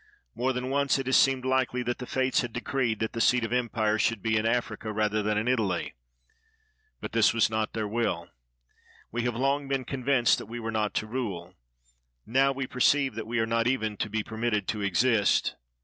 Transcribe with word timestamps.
IMore 0.35 0.51
than 0.51 0.71
once 0.71 0.97
it 0.97 1.05
has 1.05 1.15
seemed 1.15 1.45
likely 1.45 1.83
that 1.83 1.99
the 1.99 2.07
Fates 2.07 2.41
had 2.41 2.51
decreed 2.53 2.97
that 2.97 3.13
the 3.13 3.21
seat 3.21 3.43
of 3.43 3.53
empire 3.53 3.99
should 3.99 4.23
be 4.23 4.35
in 4.35 4.47
Africa 4.47 4.91
rather 4.91 5.21
than 5.21 5.37
in 5.37 5.47
Italy. 5.47 5.93
But 7.01 7.11
this 7.11 7.35
was 7.35 7.51
not 7.51 7.73
their 7.73 7.87
will. 7.87 8.27
We 9.11 9.25
have 9.25 9.35
long 9.35 9.67
been 9.67 9.85
con 9.85 10.03
vinced 10.03 10.37
that 10.39 10.47
we 10.47 10.59
were 10.59 10.71
not 10.71 10.95
to 10.95 11.05
rule; 11.05 11.53
we 12.25 12.33
now 12.33 12.51
perceive 12.51 13.13
that 13.13 13.27
we 13.27 13.37
are 13.37 13.45
not 13.45 13.67
even 13.67 13.95
to 13.97 14.09
be 14.09 14.23
permitted 14.23 14.67
to 14.69 14.81
exist. 14.81 15.55